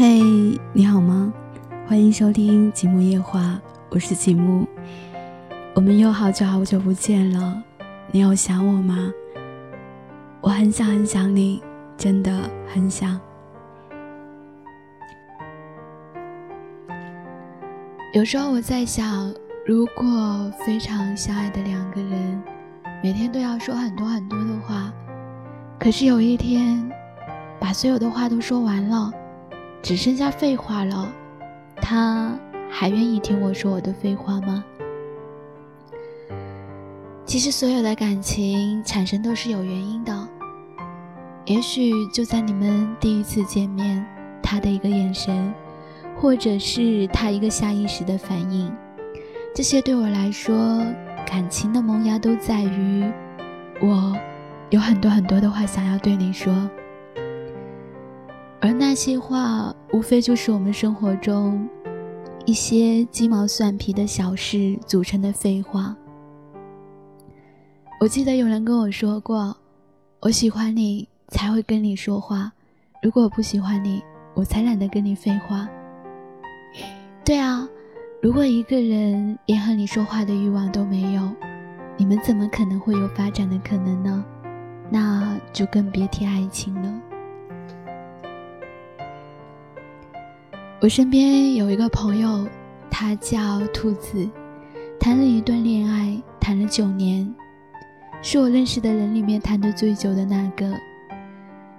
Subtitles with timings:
[0.00, 0.20] 嘿，
[0.72, 1.34] 你好吗？
[1.88, 3.40] 欢迎收听《积木夜话》，
[3.90, 4.64] 我是积木。
[5.74, 7.60] 我们又好久好久不见了，
[8.12, 9.12] 你有想我吗？
[10.40, 11.60] 我很想很想你，
[11.96, 13.20] 真的很想。
[18.14, 19.34] 有时候我在想，
[19.66, 22.40] 如果非常相爱的两个人，
[23.02, 24.92] 每天都要说很多很多的话，
[25.76, 26.88] 可是有一天，
[27.58, 29.12] 把所有的话都说完了。
[29.82, 31.10] 只剩下废话了，
[31.76, 32.38] 他
[32.70, 34.64] 还愿意听我说我的废话吗？
[37.24, 40.28] 其实所有的感情产生都是有原因的，
[41.44, 44.04] 也许就在你们第一次见面，
[44.42, 45.52] 他的一个眼神，
[46.16, 48.70] 或者是他一个下意识的反应，
[49.54, 50.82] 这些对我来说，
[51.26, 53.10] 感情的萌芽都在于，
[53.80, 54.16] 我
[54.70, 56.52] 有很多很多的话想要对你说。
[58.60, 61.68] 而那些话，无非就是我们生活中
[62.44, 65.96] 一些鸡毛蒜皮的小事组成的废话。
[68.00, 69.56] 我记得有人跟我说过
[70.20, 72.50] ：“我喜欢你才会跟你说话，
[73.02, 74.02] 如果我不喜欢你，
[74.34, 75.68] 我才懒得跟你废话。”
[77.24, 77.68] 对啊，
[78.20, 81.30] 如果一个人连和你说话的欲望都没有，
[81.96, 84.24] 你们怎么可能会有发展的可能呢？
[84.90, 87.02] 那就更别提爱情了。
[90.80, 92.46] 我身边有一个朋友，
[92.88, 94.30] 他叫兔子，
[95.00, 97.34] 谈了一段恋爱，谈了九年，
[98.22, 100.72] 是我认识的人里面谈得最久的那个。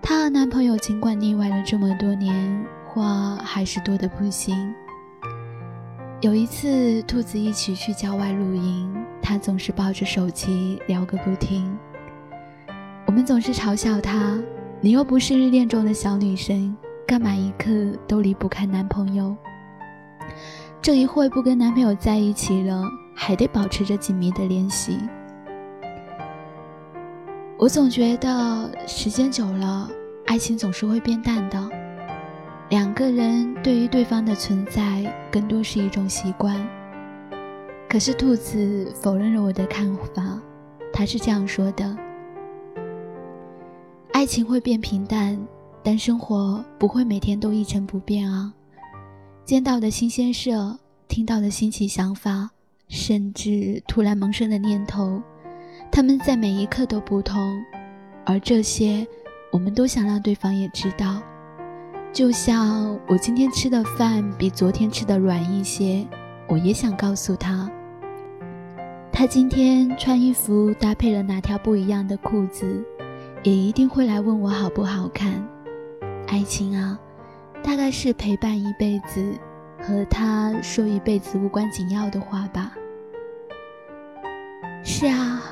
[0.00, 4.56] 她和男朋友尽管腻歪了这么多年，话还是多得不行。
[6.22, 11.70] 有一次，兔子一起去郊外露营，他总是抱着手机聊个不停。
[13.04, 14.38] 我们总是嘲笑他
[14.80, 16.74] ：“你又不是日恋中的小女生。”
[17.06, 17.70] 干嘛一刻
[18.08, 19.36] 都离不开男朋友？
[20.82, 22.82] 这一会不跟男朋友在一起了，
[23.14, 24.98] 还得保持着紧密的联系。
[27.56, 29.88] 我总觉得时间久了，
[30.26, 31.70] 爱情总是会变淡的。
[32.70, 36.56] 两个人对于对方的存在，更多是一种习惯。
[37.88, 40.40] 可是兔子否认了我的看法，
[40.92, 41.96] 他是这样说的：
[44.12, 45.38] 爱情会变平淡。
[45.86, 48.52] 但生活不会每天都一成不变啊！
[49.44, 50.50] 见到的新鲜事，
[51.06, 52.50] 听到的新奇想法，
[52.88, 55.22] 甚至突然萌生的念头，
[55.92, 57.40] 他们在每一刻都不同，
[58.24, 59.06] 而这些，
[59.52, 61.22] 我们都想让对方也知道。
[62.12, 66.04] 就像我今天吃的饭比昨天吃的软一些，
[66.48, 67.70] 我也想告诉他。
[69.12, 72.84] 他今天穿衣服搭配了哪条不一样的裤子，
[73.44, 75.46] 也一定会来问我好不好看。
[76.26, 76.98] 爱情啊，
[77.62, 79.32] 大概是陪伴一辈子，
[79.80, 82.72] 和他说一辈子无关紧要的话吧。
[84.82, 85.42] 是啊，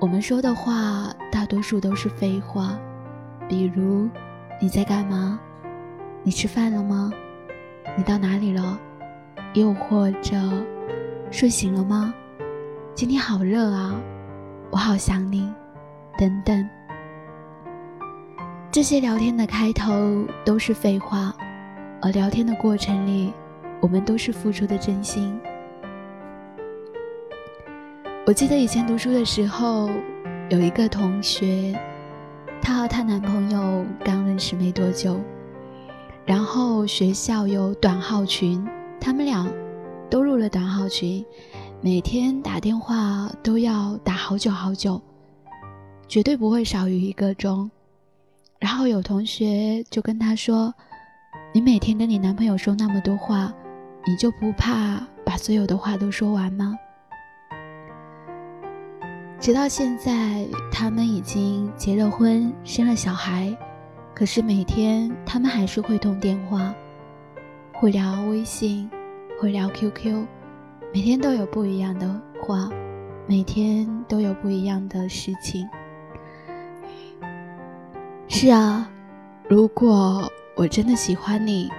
[0.00, 2.78] 我们说的话大多数都是废话，
[3.48, 4.08] 比如
[4.60, 5.38] 你在干嘛？
[6.22, 7.12] 你吃饭了吗？
[7.96, 8.78] 你到哪里了？
[9.54, 10.38] 又或者
[11.30, 12.14] 睡醒了吗？
[12.94, 14.00] 今天好热啊，
[14.70, 15.52] 我好想你，
[16.16, 16.68] 等等。
[18.72, 21.36] 这些聊天的开头都是废话，
[22.00, 23.30] 而聊天的过程里，
[23.82, 25.38] 我们都是付出的真心。
[28.26, 29.90] 我记得以前读书的时候，
[30.48, 31.78] 有一个同学，
[32.62, 35.20] 她和她男朋友刚认识没多久，
[36.24, 38.66] 然后学校有短号群，
[38.98, 39.46] 他们俩
[40.08, 41.22] 都入了短号群，
[41.82, 44.98] 每天打电话都要打好久好久，
[46.08, 47.70] 绝对不会少于一个钟。
[48.62, 50.72] 然后有同学就跟他说
[51.52, 53.52] ：“你每天跟你男朋友说那么多话，
[54.06, 56.78] 你就不怕把所有的话都说完吗？”
[59.40, 63.52] 直到现在，他们已经结了婚，生了小孩，
[64.14, 66.72] 可是每天他们还是会通电话，
[67.72, 68.88] 会聊微信，
[69.40, 70.24] 会聊 QQ，
[70.94, 72.08] 每天都有不一样的
[72.40, 72.70] 话，
[73.26, 75.68] 每天都有不一样的事情。
[78.34, 78.88] 是啊，
[79.46, 80.26] 如果
[80.56, 81.70] 我真的喜欢你，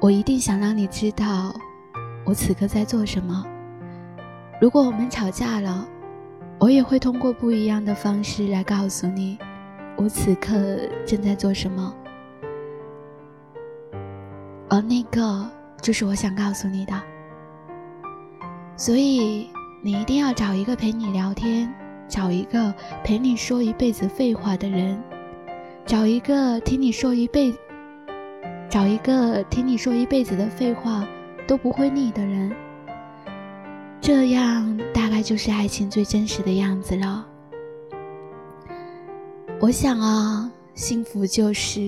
[0.00, 1.54] 我一定想让你知道
[2.24, 3.46] 我此刻在做什么。
[4.60, 5.86] 如果我们吵架了，
[6.58, 9.38] 我也会通过不一样的方式来告诉你，
[9.96, 10.56] 我此刻
[11.06, 11.94] 正在做什么。
[14.68, 15.48] 而那个
[15.80, 16.92] 就是我想告诉你的。
[18.76, 19.48] 所以
[19.80, 21.72] 你一定要找一个陪你聊天，
[22.08, 22.74] 找一个
[23.04, 25.00] 陪你说一辈子废话的人。
[25.84, 27.52] 找一个听你说一辈，
[28.70, 31.06] 找一个听你说一辈子的废话
[31.46, 32.54] 都不会腻的人，
[34.00, 37.26] 这样大概就是爱情最真实的样子了。
[39.60, 41.80] 我想啊，幸福就是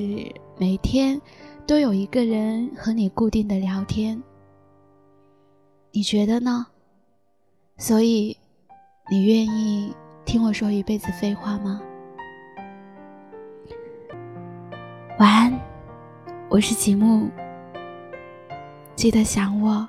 [0.59, 1.21] 每天
[1.67, 4.23] 都有一个人和你固定的聊天。
[5.93, 6.67] 你觉得呢？
[7.79, 8.37] 所以，
[9.11, 9.95] 你愿意
[10.25, 11.81] 听我说一辈子废话吗？
[15.25, 15.59] 晚安，
[16.51, 17.31] 我是吉木，
[18.95, 19.89] 记得想我。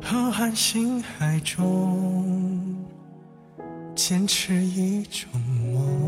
[0.00, 2.86] 浩瀚星海中，
[3.96, 5.28] 坚持一种
[5.74, 6.01] 梦。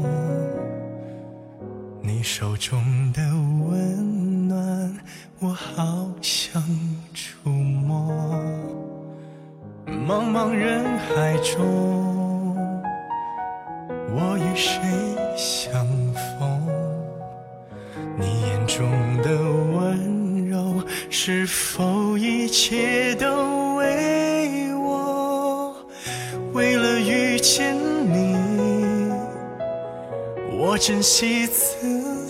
[2.25, 2.83] 手中
[3.13, 3.23] 的
[3.69, 4.99] 温暖，
[5.41, 6.63] 我好想
[7.13, 8.11] 触摸。
[9.87, 12.57] 茫茫人海中，
[14.11, 14.81] 我与谁
[15.37, 16.67] 相逢？
[18.19, 18.89] 你眼中
[19.23, 19.31] 的
[19.77, 23.75] 温柔，是否一切都？
[23.77, 25.77] 为我，
[26.55, 28.35] 为了遇见你，
[30.59, 31.47] 我珍惜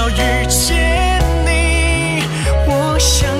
[0.00, 2.22] 要遇见你，
[2.66, 3.39] 我想。